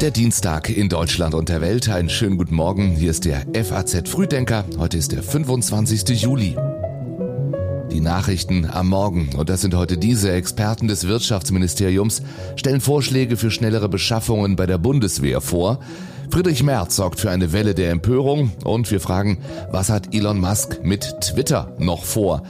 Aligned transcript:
Der 0.00 0.10
Dienstag 0.10 0.68
in 0.68 0.88
Deutschland 0.88 1.34
und 1.34 1.48
der 1.48 1.60
Welt. 1.62 1.88
Einen 1.88 2.10
schönen 2.10 2.36
guten 2.36 2.54
Morgen. 2.54 2.96
Hier 2.96 3.10
ist 3.10 3.24
der 3.24 3.46
FAZ 3.54 4.08
Frühdenker. 4.08 4.64
Heute 4.76 4.98
ist 4.98 5.12
der 5.12 5.22
25. 5.22 6.20
Juli. 6.20 6.56
Die 7.90 8.00
Nachrichten 8.00 8.68
am 8.70 8.88
Morgen, 8.88 9.30
und 9.36 9.48
das 9.48 9.62
sind 9.62 9.74
heute 9.74 9.96
diese 9.96 10.32
Experten 10.32 10.88
des 10.88 11.06
Wirtschaftsministeriums, 11.08 12.22
stellen 12.56 12.82
Vorschläge 12.82 13.36
für 13.36 13.50
schnellere 13.50 13.88
Beschaffungen 13.88 14.56
bei 14.56 14.66
der 14.66 14.78
Bundeswehr 14.78 15.40
vor. 15.40 15.78
Friedrich 16.28 16.62
Merz 16.62 16.96
sorgt 16.96 17.20
für 17.20 17.30
eine 17.30 17.52
Welle 17.52 17.74
der 17.74 17.90
Empörung 17.90 18.52
und 18.64 18.90
wir 18.90 19.00
fragen, 19.00 19.38
was 19.70 19.88
hat 19.88 20.14
Elon 20.14 20.40
Musk 20.40 20.80
mit 20.82 21.20
Twitter 21.20 21.72
noch 21.78 22.04
vor? 22.04 22.42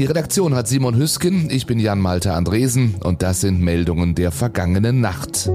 Die 0.00 0.06
Redaktion 0.06 0.54
hat 0.54 0.66
Simon 0.66 0.96
Hüsken, 0.96 1.50
ich 1.50 1.66
bin 1.66 1.78
Jan 1.78 2.00
Malte 2.00 2.32
Andresen 2.32 2.94
und 3.04 3.20
das 3.20 3.42
sind 3.42 3.60
Meldungen 3.60 4.14
der 4.14 4.32
vergangenen 4.32 5.02
Nacht. 5.02 5.50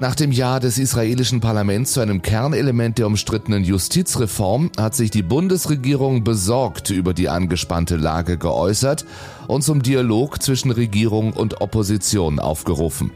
Nach 0.00 0.14
dem 0.14 0.32
Ja 0.32 0.58
des 0.58 0.78
israelischen 0.78 1.42
Parlaments 1.42 1.92
zu 1.92 2.00
einem 2.00 2.22
Kernelement 2.22 2.96
der 2.96 3.08
umstrittenen 3.08 3.62
Justizreform 3.62 4.70
hat 4.78 4.94
sich 4.94 5.10
die 5.10 5.22
Bundesregierung 5.22 6.24
besorgt 6.24 6.88
über 6.88 7.12
die 7.12 7.28
angespannte 7.28 7.96
Lage 7.96 8.38
geäußert 8.38 9.04
und 9.48 9.62
zum 9.62 9.82
Dialog 9.82 10.42
zwischen 10.42 10.70
Regierung 10.70 11.34
und 11.34 11.60
Opposition 11.60 12.38
aufgerufen. 12.38 13.10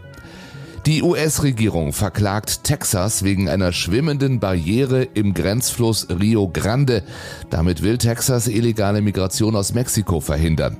Die 0.90 1.04
US-Regierung 1.04 1.92
verklagt 1.92 2.64
Texas 2.64 3.22
wegen 3.22 3.48
einer 3.48 3.70
schwimmenden 3.70 4.40
Barriere 4.40 5.04
im 5.04 5.34
Grenzfluss 5.34 6.08
Rio 6.10 6.48
Grande. 6.48 7.04
Damit 7.48 7.82
will 7.82 7.96
Texas 7.96 8.48
illegale 8.48 9.00
Migration 9.00 9.54
aus 9.54 9.72
Mexiko 9.72 10.18
verhindern. 10.18 10.78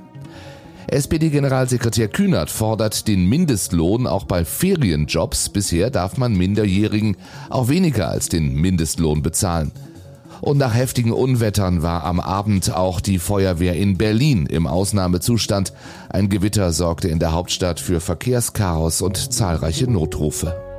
SPD-Generalsekretär 0.87 2.09
Kühnert 2.09 2.49
fordert 2.49 3.07
den 3.07 3.25
Mindestlohn 3.29 4.05
auch 4.05 4.25
bei 4.25 4.43
Ferienjobs. 4.43 5.47
Bisher 5.47 5.89
darf 5.89 6.17
man 6.17 6.33
Minderjährigen 6.33 7.15
auch 7.49 7.69
weniger 7.69 8.09
als 8.09 8.27
den 8.27 8.53
Mindestlohn 8.53 9.21
bezahlen. 9.21 9.71
Und 10.41 10.57
nach 10.57 10.73
heftigen 10.73 11.11
Unwettern 11.11 11.83
war 11.83 12.03
am 12.03 12.19
Abend 12.19 12.73
auch 12.75 12.99
die 12.99 13.19
Feuerwehr 13.19 13.75
in 13.75 13.97
Berlin 13.97 14.47
im 14.47 14.65
Ausnahmezustand. 14.65 15.71
Ein 16.09 16.29
Gewitter 16.29 16.71
sorgte 16.71 17.07
in 17.07 17.19
der 17.19 17.31
Hauptstadt 17.31 17.79
für 17.79 17.99
Verkehrschaos 17.99 19.01
und 19.01 19.31
zahlreiche 19.31 19.89
Notrufe. 19.89 20.70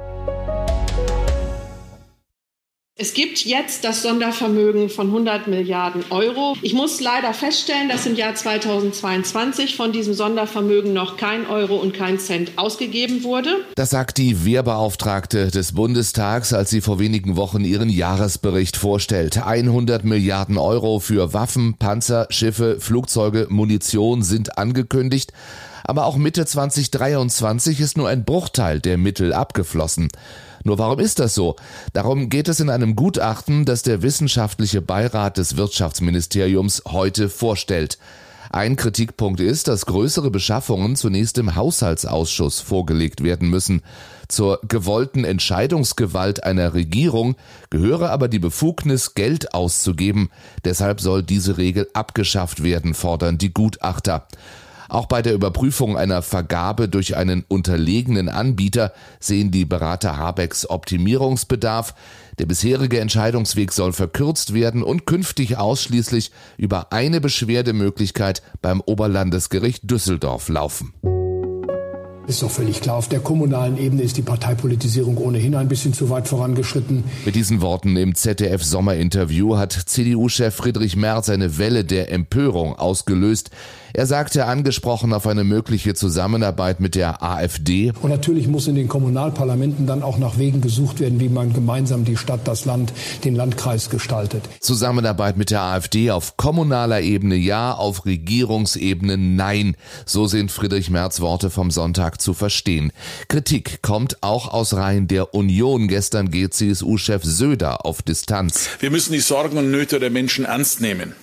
Es 2.94 3.14
gibt 3.14 3.46
jetzt 3.46 3.84
das 3.84 4.02
Sondervermögen 4.02 4.90
von 4.90 5.06
100 5.06 5.48
Milliarden 5.48 6.04
Euro. 6.10 6.58
Ich 6.60 6.74
muss 6.74 7.00
leider 7.00 7.32
feststellen, 7.32 7.88
dass 7.88 8.04
im 8.04 8.16
Jahr 8.16 8.34
2022 8.34 9.76
von 9.76 9.92
diesem 9.92 10.12
Sondervermögen 10.12 10.92
noch 10.92 11.16
kein 11.16 11.46
Euro 11.46 11.76
und 11.76 11.94
kein 11.94 12.18
Cent 12.18 12.52
ausgegeben 12.56 13.24
wurde. 13.24 13.64
Das 13.76 13.88
sagt 13.88 14.18
die 14.18 14.44
Wehrbeauftragte 14.44 15.50
des 15.50 15.72
Bundestags, 15.72 16.52
als 16.52 16.68
sie 16.68 16.82
vor 16.82 16.98
wenigen 16.98 17.36
Wochen 17.36 17.64
ihren 17.64 17.88
Jahresbericht 17.88 18.76
vorstellt. 18.76 19.42
100 19.42 20.04
Milliarden 20.04 20.58
Euro 20.58 21.00
für 21.00 21.32
Waffen, 21.32 21.78
Panzer, 21.78 22.26
Schiffe, 22.28 22.76
Flugzeuge, 22.78 23.46
Munition 23.48 24.22
sind 24.22 24.58
angekündigt. 24.58 25.32
Aber 25.84 26.04
auch 26.04 26.16
Mitte 26.16 26.44
2023 26.44 27.80
ist 27.80 27.96
nur 27.96 28.08
ein 28.08 28.24
Bruchteil 28.24 28.80
der 28.80 28.98
Mittel 28.98 29.32
abgeflossen. 29.32 30.08
Nur 30.64 30.78
warum 30.78 30.98
ist 30.98 31.18
das 31.18 31.34
so? 31.34 31.56
Darum 31.92 32.28
geht 32.28 32.48
es 32.48 32.60
in 32.60 32.70
einem 32.70 32.96
Gutachten, 32.96 33.64
das 33.64 33.82
der 33.82 34.02
wissenschaftliche 34.02 34.80
Beirat 34.82 35.38
des 35.38 35.56
Wirtschaftsministeriums 35.56 36.82
heute 36.86 37.28
vorstellt. 37.28 37.98
Ein 38.50 38.76
Kritikpunkt 38.76 39.40
ist, 39.40 39.68
dass 39.68 39.86
größere 39.86 40.30
Beschaffungen 40.30 40.94
zunächst 40.94 41.38
im 41.38 41.56
Haushaltsausschuss 41.56 42.60
vorgelegt 42.60 43.22
werden 43.22 43.48
müssen. 43.48 43.80
Zur 44.28 44.60
gewollten 44.68 45.24
Entscheidungsgewalt 45.24 46.44
einer 46.44 46.74
Regierung 46.74 47.36
gehöre 47.70 48.10
aber 48.10 48.28
die 48.28 48.38
Befugnis, 48.38 49.14
Geld 49.14 49.54
auszugeben. 49.54 50.28
Deshalb 50.66 51.00
soll 51.00 51.22
diese 51.22 51.56
Regel 51.56 51.88
abgeschafft 51.94 52.62
werden, 52.62 52.92
fordern 52.92 53.38
die 53.38 53.54
Gutachter. 53.54 54.26
Auch 54.92 55.06
bei 55.06 55.22
der 55.22 55.32
Überprüfung 55.32 55.96
einer 55.96 56.20
Vergabe 56.20 56.86
durch 56.86 57.16
einen 57.16 57.46
unterlegenen 57.48 58.28
Anbieter 58.28 58.92
sehen 59.20 59.50
die 59.50 59.64
Berater 59.64 60.18
Habecks 60.18 60.68
Optimierungsbedarf. 60.68 61.94
Der 62.38 62.44
bisherige 62.44 63.00
Entscheidungsweg 63.00 63.72
soll 63.72 63.94
verkürzt 63.94 64.52
werden 64.52 64.82
und 64.82 65.06
künftig 65.06 65.56
ausschließlich 65.56 66.30
über 66.58 66.92
eine 66.92 67.22
Beschwerdemöglichkeit 67.22 68.42
beim 68.60 68.82
Oberlandesgericht 68.82 69.90
Düsseldorf 69.90 70.50
laufen. 70.50 70.92
Ist 72.26 72.42
doch 72.42 72.50
völlig 72.50 72.82
klar, 72.82 72.96
auf 72.96 73.08
der 73.08 73.20
kommunalen 73.20 73.78
Ebene 73.78 74.02
ist 74.02 74.18
die 74.18 74.22
Parteipolitisierung 74.22 75.16
ohnehin 75.16 75.54
ein 75.54 75.68
bisschen 75.68 75.94
zu 75.94 76.10
weit 76.10 76.28
vorangeschritten. 76.28 77.02
Mit 77.24 77.34
diesen 77.34 77.62
Worten 77.62 77.96
im 77.96 78.14
ZDF-Sommerinterview 78.14 79.56
hat 79.56 79.72
CDU-Chef 79.72 80.54
Friedrich 80.54 80.96
Merz 80.96 81.30
eine 81.30 81.56
Welle 81.56 81.86
der 81.86 82.12
Empörung 82.12 82.76
ausgelöst. 82.76 83.50
Er 83.94 84.06
sagte 84.06 84.46
angesprochen 84.46 85.12
auf 85.12 85.26
eine 85.26 85.44
mögliche 85.44 85.94
Zusammenarbeit 85.94 86.80
mit 86.80 86.94
der 86.94 87.22
AfD. 87.22 87.92
Und 88.00 88.10
natürlich 88.10 88.48
muss 88.48 88.66
in 88.66 88.74
den 88.74 88.88
Kommunalparlamenten 88.88 89.86
dann 89.86 90.02
auch 90.02 90.18
nach 90.18 90.38
Wegen 90.38 90.62
gesucht 90.62 91.00
werden, 91.00 91.20
wie 91.20 91.28
man 91.28 91.52
gemeinsam 91.52 92.04
die 92.04 92.16
Stadt, 92.16 92.40
das 92.48 92.64
Land, 92.64 92.92
den 93.24 93.34
Landkreis 93.34 93.90
gestaltet. 93.90 94.44
Zusammenarbeit 94.60 95.36
mit 95.36 95.50
der 95.50 95.60
AfD 95.60 96.10
auf 96.10 96.38
kommunaler 96.38 97.02
Ebene 97.02 97.34
ja, 97.34 97.72
auf 97.72 98.06
Regierungsebene 98.06 99.18
nein. 99.18 99.76
So 100.06 100.26
sind 100.26 100.50
Friedrich 100.50 100.88
Merz 100.88 101.20
Worte 101.20 101.50
vom 101.50 101.70
Sonntag 101.70 102.20
zu 102.20 102.32
verstehen. 102.32 102.92
Kritik 103.28 103.82
kommt 103.82 104.22
auch 104.22 104.52
aus 104.52 104.74
Reihen 104.74 105.06
der 105.06 105.34
Union. 105.34 105.88
Gestern 105.88 106.30
geht 106.30 106.54
CSU-Chef 106.54 107.24
Söder 107.24 107.84
auf 107.84 108.00
Distanz. 108.00 108.68
Wir 108.80 108.90
müssen 108.90 109.12
die 109.12 109.20
Sorgen 109.20 109.58
und 109.58 109.70
Nöte 109.70 110.00
der 110.00 110.10
Menschen 110.10 110.46
ernst 110.46 110.80
nehmen, 110.80 111.14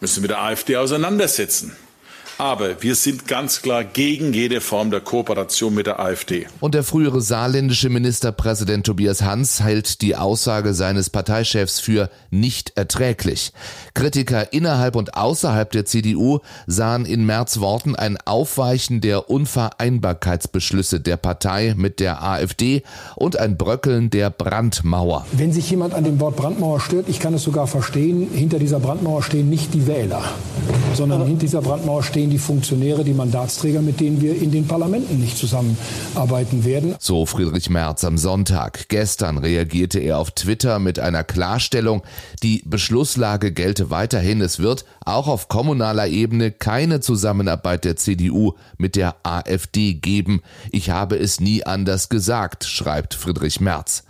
müssen 0.00 0.20
mit 0.20 0.30
der 0.30 0.40
AfD 0.40 0.76
auseinandersetzen. 0.76 1.72
Aber 2.38 2.82
wir 2.82 2.94
sind 2.94 3.26
ganz 3.26 3.62
klar 3.62 3.82
gegen 3.82 4.34
jede 4.34 4.60
Form 4.60 4.90
der 4.90 5.00
Kooperation 5.00 5.74
mit 5.74 5.86
der 5.86 6.00
AfD. 6.00 6.46
Und 6.60 6.74
der 6.74 6.82
frühere 6.82 7.22
saarländische 7.22 7.88
Ministerpräsident 7.88 8.84
Tobias 8.84 9.22
Hans 9.22 9.62
hält 9.62 10.02
die 10.02 10.16
Aussage 10.16 10.74
seines 10.74 11.08
Parteichefs 11.08 11.80
für 11.80 12.10
nicht 12.30 12.76
erträglich. 12.76 13.52
Kritiker 13.94 14.52
innerhalb 14.52 14.96
und 14.96 15.14
außerhalb 15.14 15.70
der 15.70 15.86
CDU 15.86 16.40
sahen 16.66 17.06
in 17.06 17.24
März 17.24 17.60
Worten 17.60 17.96
ein 17.96 18.18
Aufweichen 18.26 19.00
der 19.00 19.30
Unvereinbarkeitsbeschlüsse 19.30 21.00
der 21.00 21.16
Partei 21.16 21.72
mit 21.74 22.00
der 22.00 22.22
AfD 22.22 22.82
und 23.14 23.38
ein 23.38 23.56
Bröckeln 23.56 24.10
der 24.10 24.28
Brandmauer. 24.28 25.24
Wenn 25.32 25.52
sich 25.52 25.70
jemand 25.70 25.94
an 25.94 26.04
dem 26.04 26.20
Wort 26.20 26.36
Brandmauer 26.36 26.80
stört, 26.80 27.08
ich 27.08 27.18
kann 27.18 27.32
es 27.32 27.44
sogar 27.44 27.66
verstehen, 27.66 28.28
hinter 28.30 28.58
dieser 28.58 28.80
Brandmauer 28.80 29.22
stehen 29.22 29.48
nicht 29.48 29.72
die 29.72 29.86
Wähler, 29.86 30.22
sondern 30.96 31.26
hinter 31.26 31.40
dieser 31.40 31.60
Brandmauer 31.60 32.02
stehen 32.02 32.30
die 32.30 32.38
Funktionäre, 32.38 33.04
die 33.04 33.12
Mandatsträger, 33.12 33.82
mit 33.82 34.00
denen 34.00 34.20
wir 34.20 34.40
in 34.40 34.50
den 34.50 34.66
Parlamenten 34.66 35.20
nicht 35.20 35.36
zusammenarbeiten 35.36 36.64
werden. 36.64 36.96
So 36.98 37.26
Friedrich 37.26 37.70
Merz 37.70 38.04
am 38.04 38.18
Sonntag. 38.18 38.88
Gestern 38.88 39.38
reagierte 39.38 40.00
er 40.00 40.18
auf 40.18 40.30
Twitter 40.30 40.78
mit 40.78 40.98
einer 40.98 41.22
Klarstellung, 41.22 42.02
die 42.42 42.62
Beschlusslage 42.64 43.52
gelte 43.52 43.90
weiterhin. 43.90 44.40
Es 44.40 44.58
wird 44.58 44.84
auch 45.04 45.28
auf 45.28 45.48
kommunaler 45.48 46.08
Ebene 46.08 46.50
keine 46.50 47.00
Zusammenarbeit 47.00 47.84
der 47.84 47.96
CDU 47.96 48.54
mit 48.78 48.96
der 48.96 49.16
AfD 49.22 49.94
geben. 49.94 50.40
Ich 50.72 50.90
habe 50.90 51.16
es 51.16 51.40
nie 51.40 51.64
anders 51.64 52.08
gesagt, 52.08 52.64
schreibt 52.64 53.14
Friedrich 53.14 53.60
Merz. 53.60 54.04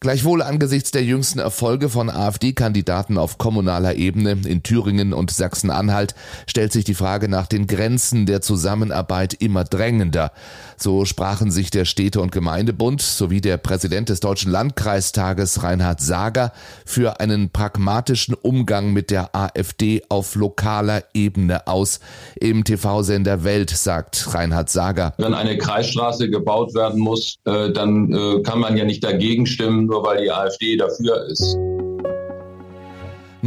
Gleichwohl 0.00 0.42
angesichts 0.42 0.90
der 0.90 1.04
jüngsten 1.04 1.38
Erfolge 1.38 1.88
von 1.88 2.10
AfD-Kandidaten 2.10 3.16
auf 3.16 3.38
kommunaler 3.38 3.94
Ebene 3.94 4.36
in 4.46 4.62
Thüringen 4.62 5.12
und 5.12 5.30
Sachsen-Anhalt 5.30 6.14
stellt 6.46 6.72
sich 6.72 6.84
die 6.84 6.94
Frage 6.94 7.28
nach 7.28 7.46
den 7.46 7.66
Grenzen 7.66 8.26
der 8.26 8.42
Zusammenarbeit 8.42 9.34
immer 9.34 9.64
drängender. 9.64 10.32
So 10.76 11.06
sprachen 11.06 11.50
sich 11.50 11.70
der 11.70 11.86
Städte- 11.86 12.20
und 12.20 12.32
Gemeindebund 12.32 13.00
sowie 13.00 13.40
der 13.40 13.56
Präsident 13.56 14.10
des 14.10 14.20
Deutschen 14.20 14.52
Landkreistages 14.52 15.62
Reinhard 15.62 16.00
Sager 16.00 16.52
für 16.84 17.20
einen 17.20 17.50
pragmatischen 17.50 18.34
Umgang 18.34 18.92
mit 18.92 19.10
der 19.10 19.34
AfD 19.34 20.02
auf 20.10 20.34
lokaler 20.34 21.04
Ebene 21.14 21.66
aus. 21.66 22.00
Im 22.38 22.64
TV-Sender 22.64 23.44
Welt 23.44 23.70
sagt 23.70 24.34
Reinhard 24.34 24.68
Sager. 24.68 25.14
Wenn 25.16 25.32
eine 25.32 25.56
Kreisstraße 25.56 26.28
gebaut 26.28 26.74
werden 26.74 27.00
muss, 27.00 27.36
äh, 27.44 27.70
dann 27.72 28.12
äh, 28.12 28.42
kann 28.42 28.60
man 28.60 28.76
ja 28.76 28.84
nicht 28.84 29.02
dagegen 29.02 29.46
stimmen, 29.46 29.85
nur 29.86 30.04
weil 30.04 30.22
die 30.22 30.30
AfD 30.30 30.76
dafür 30.76 31.26
ist. 31.26 31.56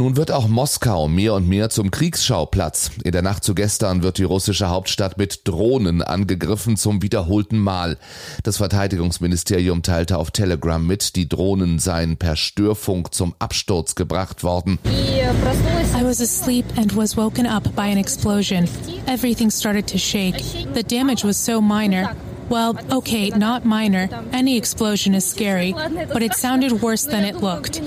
Nun 0.00 0.16
wird 0.16 0.32
auch 0.32 0.48
Moskau 0.48 1.08
mehr 1.08 1.34
und 1.34 1.46
mehr 1.46 1.68
zum 1.68 1.90
Kriegsschauplatz. 1.90 2.90
In 3.04 3.12
der 3.12 3.20
Nacht 3.20 3.44
zu 3.44 3.54
gestern 3.54 4.02
wird 4.02 4.16
die 4.16 4.24
russische 4.24 4.70
Hauptstadt 4.70 5.18
mit 5.18 5.46
Drohnen 5.46 6.00
angegriffen 6.00 6.78
zum 6.78 7.02
wiederholten 7.02 7.58
Mal. 7.58 7.98
Das 8.42 8.56
Verteidigungsministerium 8.56 9.82
teilte 9.82 10.16
auf 10.16 10.30
Telegram 10.30 10.86
mit, 10.86 11.16
die 11.16 11.28
Drohnen 11.28 11.78
seien 11.78 12.16
per 12.16 12.36
Störfunk 12.36 13.12
zum 13.12 13.34
Absturz 13.40 13.94
gebracht 13.94 14.42
worden. 14.42 14.78
I 14.86 16.02
was 16.02 16.22
asleep 16.22 16.64
and 16.78 16.96
was 16.96 17.18
woken 17.18 17.46
up 17.46 17.64
by 17.76 17.82
an 17.82 17.98
explosion. 17.98 18.66
Everything 19.06 19.50
started 19.50 19.86
to 19.86 19.98
shake. 19.98 20.42
The 20.72 20.82
damage 20.82 21.24
was 21.24 21.44
so 21.44 21.60
minor. 21.60 22.16
Well, 22.50 22.76
okay, 22.90 23.30
not 23.30 23.64
minor. 23.64 24.08
Any 24.32 24.56
explosion 24.56 25.14
is 25.14 25.24
scary, 25.24 25.72
but 26.12 26.20
it 26.20 26.34
sounded 26.34 26.82
worse 26.82 27.08
than 27.08 27.24
it 27.24 27.36
looked. 27.40 27.80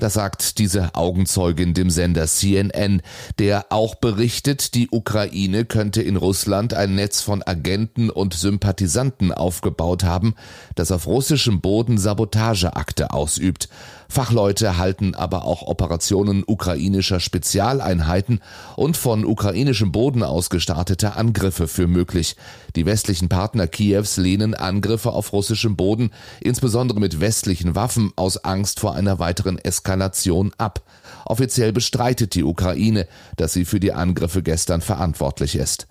Das 0.00 0.14
sagt 0.14 0.58
diese 0.58 0.94
Augenzeugin 0.94 1.74
dem 1.74 1.90
Sender 1.90 2.26
CNN, 2.26 3.02
der 3.38 3.66
auch 3.70 3.96
berichtet, 3.96 4.74
die 4.74 4.88
Ukraine 4.90 5.64
könnte 5.64 6.02
in 6.02 6.16
Russland 6.16 6.72
ein 6.72 6.94
Netz 6.94 7.20
von 7.20 7.42
Agenten 7.42 8.08
und 8.08 8.32
Sympathisanten 8.32 9.32
aufgebaut 9.32 10.04
haben, 10.04 10.34
das 10.76 10.92
auf 10.92 11.06
russischem 11.06 11.60
Boden 11.60 11.98
Sabotageakte 11.98 13.10
ausübt. 13.10 13.68
Fachleute 14.10 14.78
halten 14.78 15.14
aber 15.14 15.44
auch 15.44 15.62
Operationen 15.62 16.42
ukrainischer 16.46 17.20
Spezialeinheiten 17.20 18.40
und 18.74 18.96
von 18.96 19.26
ukrainischem 19.26 19.92
Boden 19.92 20.22
aus 20.22 20.48
gestartete 20.48 21.14
Angriffe 21.16 21.68
für 21.68 21.86
möglich. 21.86 22.34
Die 22.74 22.86
westlichen 22.86 23.28
Partner 23.28 23.66
Kiews 23.66 24.16
lehnen 24.16 24.54
Angriffe 24.54 25.12
auf 25.12 25.34
russischem 25.34 25.76
Boden, 25.76 26.10
insbesondere 26.40 27.00
mit 27.00 27.20
westlichen 27.20 27.74
Waffen, 27.74 28.12
aus 28.16 28.38
Angst 28.44 28.80
vor 28.80 28.94
einer 28.94 29.18
weiteren 29.18 29.58
Eskalation 29.58 30.52
ab. 30.56 30.82
Offiziell 31.26 31.74
bestreitet 31.74 32.34
die 32.34 32.44
Ukraine, 32.44 33.06
dass 33.36 33.52
sie 33.52 33.66
für 33.66 33.80
die 33.80 33.92
Angriffe 33.92 34.42
gestern 34.42 34.80
verantwortlich 34.80 35.56
ist. 35.56 35.86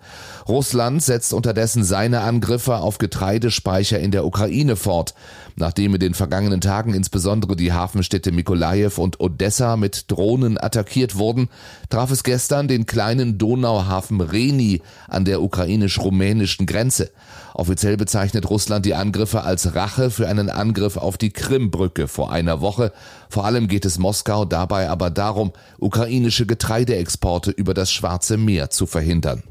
Russland 0.48 1.02
setzt 1.02 1.32
unterdessen 1.32 1.84
seine 1.84 2.22
Angriffe 2.22 2.78
auf 2.78 2.98
Getreidespeicher 2.98 4.00
in 4.00 4.10
der 4.10 4.24
Ukraine 4.24 4.74
fort. 4.74 5.14
Nachdem 5.58 5.94
in 5.94 6.00
den 6.00 6.14
vergangenen 6.14 6.60
Tagen 6.60 6.94
insbesondere 6.94 7.56
die 7.56 7.72
Hafenstädte 7.72 8.30
Mikolajew 8.30 8.92
und 8.96 9.20
Odessa 9.20 9.76
mit 9.76 10.10
Drohnen 10.10 10.56
attackiert 10.56 11.16
wurden, 11.16 11.48
traf 11.88 12.12
es 12.12 12.22
gestern 12.22 12.68
den 12.68 12.86
kleinen 12.86 13.38
Donauhafen 13.38 14.20
Reni 14.20 14.82
an 15.08 15.24
der 15.24 15.42
ukrainisch-rumänischen 15.42 16.66
Grenze. 16.66 17.10
Offiziell 17.54 17.96
bezeichnet 17.96 18.48
Russland 18.48 18.86
die 18.86 18.94
Angriffe 18.94 19.42
als 19.42 19.74
Rache 19.74 20.10
für 20.10 20.28
einen 20.28 20.48
Angriff 20.48 20.96
auf 20.96 21.18
die 21.18 21.30
Krimbrücke 21.30 22.06
vor 22.06 22.30
einer 22.30 22.60
Woche. 22.60 22.92
Vor 23.28 23.44
allem 23.44 23.66
geht 23.66 23.84
es 23.84 23.98
Moskau 23.98 24.44
dabei 24.44 24.88
aber 24.88 25.10
darum, 25.10 25.52
ukrainische 25.78 26.46
Getreideexporte 26.46 27.50
über 27.50 27.74
das 27.74 27.90
Schwarze 27.90 28.36
Meer 28.36 28.70
zu 28.70 28.86
verhindern. 28.86 29.42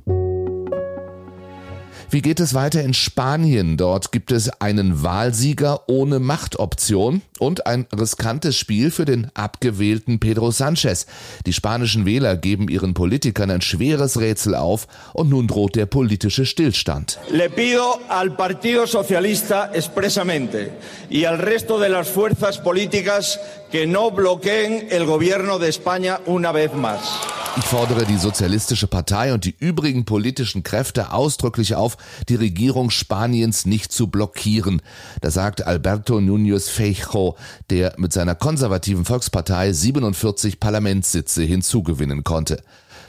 Wie 2.10 2.22
geht 2.22 2.40
es 2.40 2.54
weiter 2.54 2.82
in 2.82 2.94
Spanien? 2.94 3.76
Dort 3.76 4.14
gibt 4.14 4.32
es 4.32 4.50
einen 4.62 5.04
Wahlsieger 5.04 5.90
ohne 5.90 6.20
Machtoption 6.20 7.22
und 7.38 7.68
ein 7.68 7.86
riskantes 7.94 8.58
Spiel 8.58 8.92
für 8.92 9.04
den 9.04 9.30
abgewählten 9.34 10.18
Pedro 10.18 10.52
Sanchez. 10.52 11.06
Die 11.46 11.52
spanischen 11.52 12.06
Wähler 12.06 12.38
geben 12.38 12.70
ihren 12.70 12.94
Politikern 12.94 13.52
ein 13.52 13.60
schweres 13.60 14.22
Rätsel 14.22 14.56
auf 14.56 14.88
und 15.12 15.30
nun 15.30 15.48
droht 15.48 15.76
der 15.76 15.86
politische 15.86 16.46
Stillstand. 16.46 17.20
Le 17.30 17.50
pido 17.50 18.00
al 18.08 18.38
Partido 18.38 18.88
Socialista 18.88 19.70
expresamente 19.74 20.72
y 21.10 21.26
al 21.26 21.40
resto 21.40 21.78
de 21.78 21.90
las 21.90 22.08
fuerzas 22.08 22.58
políticas 22.58 23.38
que 23.70 23.86
no 23.86 24.12
bloqueen 24.12 24.88
el 24.92 25.06
gobierno 25.06 25.60
de 25.60 25.68
España 25.68 26.22
una 26.26 26.54
vez 26.54 26.74
más. 26.74 27.27
Ich 27.58 27.66
fordere 27.66 28.06
die 28.06 28.18
Sozialistische 28.18 28.86
Partei 28.86 29.34
und 29.34 29.44
die 29.44 29.56
übrigen 29.58 30.06
politischen 30.06 30.62
Kräfte 30.62 31.12
ausdrücklich 31.12 31.74
auf, 31.74 31.98
die 32.30 32.36
Regierung 32.36 32.92
Spaniens 32.92 33.66
nicht 33.66 33.92
zu 33.92 34.08
blockieren. 34.08 34.80
Das 35.22 35.34
sagt 35.34 35.66
Alberto 35.66 36.18
Núñez 36.18 36.70
Feijóo, 36.70 37.36
der 37.72 37.96
mit 37.98 38.14
seiner 38.14 38.36
konservativen 38.36 39.06
Volkspartei 39.06 39.74
47 39.74 40.60
Parlamentssitze 40.60 41.42
hinzugewinnen 41.42 42.24
konnte. 42.24 42.62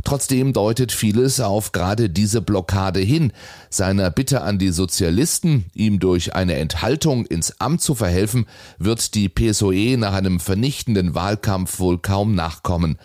Trotzdem 0.03 0.55
deutet 0.55 0.93
vieles 0.93 1.41
auf 1.41 1.73
gerade 1.73 2.09
diese 2.09 2.41
Blockade 2.41 3.01
hin. 3.01 3.33
Seiner 3.69 4.11
Bitte 4.11 4.41
an 4.41 4.59
die 4.59 4.71
Sozialisten, 4.71 5.67
ihm 5.75 5.99
durch 5.99 6.35
eine 6.35 6.55
Enthaltung 6.55 7.27
ins 7.27 7.61
Amt 7.61 7.83
zu 7.83 7.95
verhelfen, 7.95 8.47
wird 8.79 9.15
die 9.15 9.29
PSOE 9.29 9.99
nach 9.99 10.15
einem 10.15 10.41
vernichtenden 10.41 11.15
Wahlkampf 11.15 11.81
wohl 11.81 11.99
kaum 11.99 12.35
nachkommen 12.35 12.99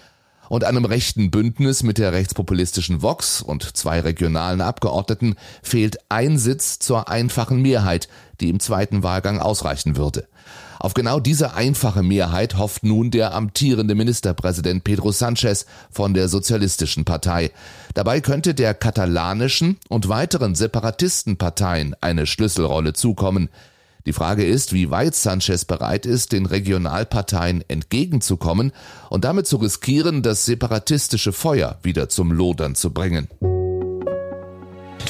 und 0.53 0.65
einem 0.65 0.85
rechten 0.85 1.31
Bündnis 1.31 1.81
mit 1.81 1.97
der 1.97 2.13
rechtspopulistischen 2.13 3.01
Vox 3.01 3.41
und 3.41 3.75
zwei 3.75 4.01
regionalen 4.01 4.61
Abgeordneten 4.61 5.33
fehlt 5.63 5.97
ein 6.09 6.37
Sitz 6.37 6.77
zur 6.77 7.09
einfachen 7.09 7.59
Mehrheit, 7.59 8.07
die 8.39 8.49
im 8.49 8.59
zweiten 8.59 9.01
Wahlgang 9.01 9.39
ausreichen 9.39 9.97
würde. 9.97 10.27
Auf 10.77 10.93
genau 10.93 11.19
diese 11.19 11.55
einfache 11.55 12.03
Mehrheit 12.03 12.55
hofft 12.55 12.83
nun 12.83 13.09
der 13.09 13.33
amtierende 13.33 13.95
Ministerpräsident 13.95 14.83
Pedro 14.83 15.11
Sanchez 15.11 15.65
von 15.89 16.13
der 16.13 16.27
Sozialistischen 16.27 17.03
Partei. 17.03 17.49
Dabei 17.95 18.21
könnte 18.21 18.53
der 18.53 18.75
katalanischen 18.75 19.79
und 19.89 20.07
weiteren 20.07 20.53
Separatistenparteien 20.53 21.95
eine 21.99 22.27
Schlüsselrolle 22.27 22.93
zukommen. 22.93 23.49
Die 24.05 24.13
Frage 24.13 24.45
ist, 24.45 24.73
wie 24.73 24.89
weit 24.89 25.15
Sanchez 25.15 25.65
bereit 25.65 26.05
ist, 26.05 26.33
den 26.33 26.45
Regionalparteien 26.45 27.63
entgegenzukommen 27.69 28.73
und 29.09 29.23
damit 29.23 29.47
zu 29.47 29.57
riskieren, 29.57 30.21
das 30.21 30.45
separatistische 30.45 31.31
Feuer 31.31 31.79
wieder 31.83 32.09
zum 32.09 32.31
Lodern 32.31 32.75
zu 32.75 32.91
bringen. 32.91 33.29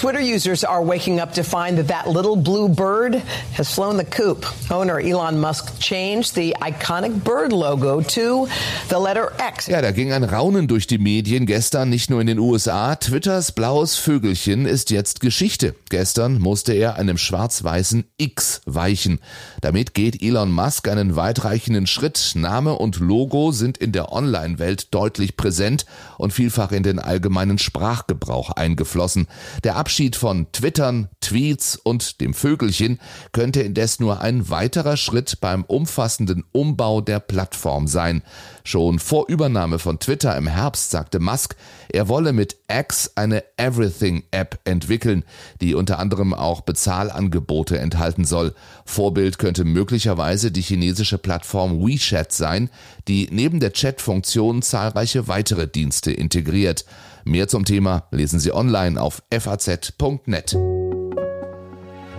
Twitter 0.03 0.19
users 0.19 0.65
are 0.65 0.83
waking 0.83 1.21
up 1.21 1.31
to 1.31 1.43
find 1.43 1.77
that 1.77 1.87
that 1.87 2.09
little 2.09 2.35
blue 2.35 2.67
bird 2.67 3.15
has 3.53 3.73
flown 3.73 3.95
the 3.95 4.03
coop. 4.03 4.45
Owner 4.69 4.99
Elon 4.99 5.39
Musk 5.39 5.79
changed 5.79 6.35
the 6.35 6.53
iconic 6.59 7.23
bird 7.23 7.53
logo 7.53 8.01
to 8.01 8.49
the 8.89 8.99
letter 8.99 9.31
X. 9.39 9.67
Ja, 9.67 9.81
da 9.81 9.91
ging 9.91 10.11
ein 10.11 10.25
Raunen 10.25 10.67
durch 10.67 10.87
die 10.87 10.97
Medien 10.97 11.45
gestern, 11.45 11.89
nicht 11.89 12.09
nur 12.09 12.19
in 12.19 12.27
den 12.27 12.37
USA. 12.37 12.97
Twitters 12.97 13.53
blaues 13.53 13.95
Vögelchen 13.95 14.65
ist 14.65 14.89
jetzt 14.89 15.21
Geschichte. 15.21 15.73
Gestern 15.89 16.37
musste 16.37 16.73
er 16.73 16.97
einem 16.97 17.17
schwarz-weißen 17.17 18.03
X 18.17 18.59
weichen. 18.65 19.21
Damit 19.61 19.93
geht 19.93 20.21
Elon 20.21 20.51
Musk 20.51 20.89
einen 20.89 21.15
weitreichenden 21.15 21.87
Schritt. 21.87 22.33
Name 22.35 22.73
und 22.73 22.99
Logo 22.99 23.53
sind 23.53 23.77
in 23.77 23.93
der 23.93 24.11
Online-Welt 24.11 24.93
deutlich 24.93 25.37
präsent 25.37 25.85
und 26.17 26.33
vielfach 26.33 26.73
in 26.73 26.83
den 26.83 26.99
allgemeinen 26.99 27.57
Sprachgebrauch 27.57 28.49
eingeflossen. 28.49 29.27
Der 29.63 29.77
Abschied 29.93 30.15
von 30.15 30.51
Twittern, 30.51 31.07
Tweets 31.21 31.75
und 31.75 32.19
dem 32.19 32.33
Vögelchen 32.33 32.99
könnte 33.31 33.61
indes 33.61 33.99
nur 33.99 34.21
ein 34.21 34.49
weiterer 34.49 34.97
Schritt 34.97 35.39
beim 35.39 35.63
umfassenden 35.63 36.43
Umbau 36.51 36.99
der 36.99 37.19
Plattform 37.19 37.85
sein. 37.85 38.23
Schon 38.63 38.97
vor 38.97 39.29
Übernahme 39.29 39.77
von 39.77 39.99
Twitter 39.99 40.35
im 40.35 40.47
Herbst 40.47 40.89
sagte 40.89 41.19
Musk, 41.19 41.55
er 41.89 42.07
wolle 42.07 42.33
mit 42.33 42.57
X 42.67 43.11
eine 43.13 43.43
Everything-App 43.57 44.61
entwickeln, 44.63 45.25
die 45.61 45.75
unter 45.75 45.99
anderem 45.99 46.33
auch 46.33 46.61
Bezahlangebote 46.61 47.77
enthalten 47.77 48.25
soll. 48.25 48.55
Vorbild 48.85 49.37
könnte 49.37 49.63
möglicherweise 49.63 50.49
die 50.51 50.61
chinesische 50.61 51.19
Plattform 51.19 51.85
WeChat 51.85 52.31
sein, 52.31 52.71
die 53.07 53.27
neben 53.31 53.59
der 53.59 53.73
Chat-Funktion 53.73 54.61
zahlreiche 54.61 55.27
weitere 55.27 55.67
Dienste 55.67 56.11
integriert. 56.11 56.85
Mehr 57.25 57.47
zum 57.47 57.65
Thema 57.65 58.07
lesen 58.11 58.39
Sie 58.39 58.53
online 58.53 59.01
auf 59.01 59.23
faz.net. 59.31 60.55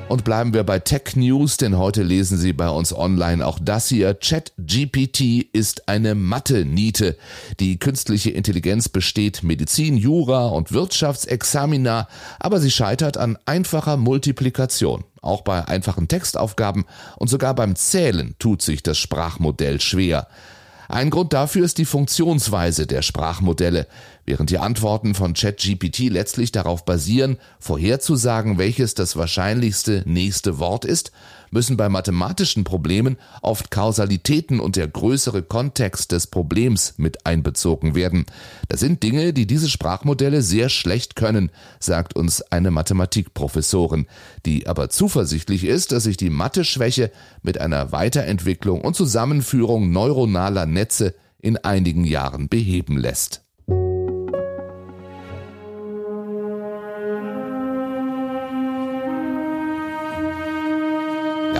Und 0.08 0.22
bleiben 0.22 0.52
wir 0.52 0.64
bei 0.64 0.78
Tech 0.78 1.16
News, 1.16 1.56
denn 1.56 1.78
heute 1.78 2.02
lesen 2.02 2.36
Sie 2.36 2.52
bei 2.52 2.68
uns 2.68 2.94
online 2.94 3.44
auch 3.44 3.58
das 3.60 3.88
hier. 3.88 4.14
ChatGPT 4.14 5.48
ist 5.52 5.88
eine 5.88 6.14
Mathe-Niete. 6.14 7.16
Die 7.58 7.78
künstliche 7.78 8.30
Intelligenz 8.30 8.90
besteht 8.90 9.42
Medizin, 9.42 9.96
Jura 9.96 10.48
und 10.48 10.72
Wirtschaftsexamina, 10.72 12.06
aber 12.38 12.60
sie 12.60 12.70
scheitert 12.70 13.16
an 13.16 13.38
einfacher 13.46 13.96
Multiplikation. 13.96 15.04
Auch 15.22 15.40
bei 15.40 15.66
einfachen 15.66 16.06
Textaufgaben 16.06 16.84
und 17.16 17.28
sogar 17.28 17.54
beim 17.54 17.74
Zählen 17.74 18.36
tut 18.38 18.60
sich 18.60 18.82
das 18.82 18.98
Sprachmodell 18.98 19.80
schwer. 19.80 20.28
Ein 20.88 21.10
Grund 21.10 21.32
dafür 21.32 21.64
ist 21.64 21.78
die 21.78 21.84
Funktionsweise 21.84 22.86
der 22.86 23.02
Sprachmodelle. 23.02 23.86
Während 24.26 24.48
die 24.48 24.58
Antworten 24.58 25.14
von 25.14 25.34
ChatGPT 25.34 26.08
letztlich 26.08 26.50
darauf 26.50 26.86
basieren, 26.86 27.36
vorherzusagen, 27.58 28.56
welches 28.56 28.94
das 28.94 29.16
wahrscheinlichste 29.16 30.02
nächste 30.06 30.58
Wort 30.58 30.86
ist, 30.86 31.12
müssen 31.50 31.76
bei 31.76 31.88
mathematischen 31.90 32.64
Problemen 32.64 33.16
oft 33.42 33.70
Kausalitäten 33.70 34.60
und 34.60 34.76
der 34.76 34.88
größere 34.88 35.42
Kontext 35.42 36.10
des 36.12 36.26
Problems 36.26 36.94
mit 36.96 37.26
einbezogen 37.26 37.94
werden. 37.94 38.24
Das 38.68 38.80
sind 38.80 39.02
Dinge, 39.02 39.34
die 39.34 39.46
diese 39.46 39.68
Sprachmodelle 39.68 40.42
sehr 40.42 40.70
schlecht 40.70 41.16
können, 41.16 41.50
sagt 41.78 42.16
uns 42.16 42.40
eine 42.42 42.70
Mathematikprofessorin, 42.70 44.06
die 44.46 44.66
aber 44.66 44.88
zuversichtlich 44.88 45.64
ist, 45.64 45.92
dass 45.92 46.04
sich 46.04 46.16
die 46.16 46.30
Mathe-Schwäche 46.30 47.12
mit 47.42 47.60
einer 47.60 47.92
Weiterentwicklung 47.92 48.80
und 48.80 48.96
Zusammenführung 48.96 49.92
neuronaler 49.92 50.66
Netze 50.66 51.14
in 51.40 51.58
einigen 51.58 52.04
Jahren 52.04 52.48
beheben 52.48 52.96
lässt. 52.96 53.43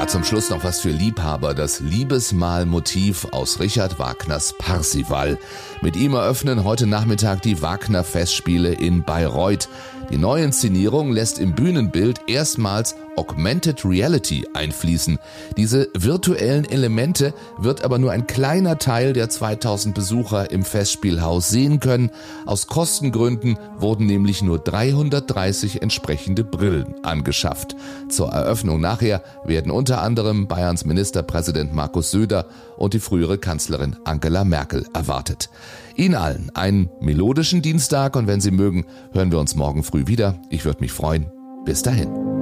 Ja, 0.05 0.09
zum 0.09 0.23
Schluss 0.23 0.51
noch 0.51 0.65
was 0.65 0.81
für 0.81 0.91
Liebhaber, 0.91 1.55
das 1.55 1.81
Liebesmahlmotiv 1.81 3.25
aus 3.31 3.59
Richard 3.59 3.99
Wagners 3.99 4.53
Parsival. 4.59 5.39
Mit 5.81 5.97
ihm 5.97 6.13
eröffnen 6.13 6.63
heute 6.63 6.87
Nachmittag 6.87 7.41
die 7.41 7.63
Wagner 7.63 8.05
Festspiele 8.05 8.75
in 8.75 9.03
Bayreuth. 9.03 9.71
Die 10.11 10.19
neue 10.19 10.45
Inszenierung 10.45 11.11
lässt 11.11 11.39
im 11.39 11.55
Bühnenbild 11.55 12.21
erstmals 12.27 12.97
Augmented 13.17 13.85
Reality 13.85 14.47
einfließen. 14.55 15.19
Diese 15.57 15.89
virtuellen 15.95 16.65
Elemente 16.65 17.35
wird 17.59 17.85
aber 17.85 17.99
nur 17.99 18.13
ein 18.13 18.27
kleiner 18.27 18.79
Teil 18.79 19.13
der 19.13 19.29
2000 19.29 19.95
Besucher 19.95 20.51
im 20.51 20.65
Festspielhaus 20.65 21.49
sehen 21.49 21.81
können. 21.81 22.11
Aus 22.47 22.67
Kostengründen 22.67 23.59
wurden 23.79 24.07
nämlich 24.07 24.43
nur 24.43 24.59
330 24.59 25.83
entsprechende 25.83 26.45
Brillen 26.45 26.95
angeschafft. 27.03 27.77
Zur 28.09 28.31
Eröffnung 28.31 28.81
nachher 28.81 29.23
werden 29.45 29.71
unter 29.71 30.03
anderem 30.03 30.47
Bayerns 30.47 30.85
Ministerpräsident 30.85 31.75
Markus 31.75 32.11
Söder 32.11 32.47
und 32.77 32.95
die 32.95 33.01
frühere 33.01 33.39
Kanzlerin 33.39 33.97
Angela 34.05 34.45
Merkel 34.45 34.87
erwartet. 34.93 35.51
Ihnen 35.97 36.15
allen 36.17 36.51
einen 36.55 36.91
melodischen 37.01 37.63
Dienstag 37.63 38.17
und 38.17 38.27
wenn 38.27 38.41
Sie 38.41 38.51
mögen, 38.51 38.85
hören 39.13 39.31
wir 39.31 39.39
uns 39.39 39.55
morgen 39.55 39.85
früh 39.85 40.07
wieder. 40.07 40.41
Ich 40.51 40.65
würde 40.65 40.81
mich 40.81 40.93
freuen. 40.93 41.31
Bis 41.65 41.83
dahin. 41.83 42.34